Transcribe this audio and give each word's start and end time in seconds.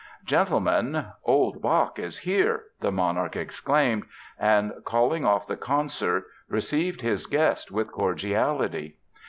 "Gentlemen, 0.25 1.05
old 1.25 1.61
Bach 1.61 1.99
is 1.99 2.17
here!" 2.17 2.63
the 2.79 2.91
monarch 2.91 3.35
exclaimed 3.35 4.05
and, 4.39 4.73
calling 4.83 5.25
off 5.25 5.45
the 5.45 5.55
concert, 5.55 6.23
received 6.49 7.01
his 7.01 7.27
guest 7.27 7.69
with 7.71 7.91
cordiality. 7.91 8.97